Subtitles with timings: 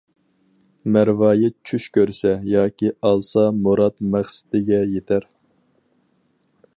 [0.95, 5.29] مەرۋايىت چۈش كۆرسە، ياكى ئالسا مۇراد-مەقسىتىگە يېتەر.